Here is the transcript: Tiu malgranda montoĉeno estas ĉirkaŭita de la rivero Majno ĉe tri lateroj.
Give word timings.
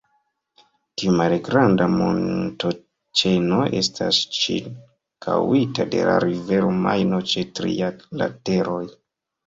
Tiu 1.01 1.11
malgranda 1.19 1.87
montoĉeno 1.97 3.61
estas 3.83 4.23
ĉirkaŭita 4.41 5.89
de 5.95 6.05
la 6.11 6.19
rivero 6.29 6.75
Majno 6.83 7.25
ĉe 7.35 7.49
tri 7.61 7.81
lateroj. 8.25 8.85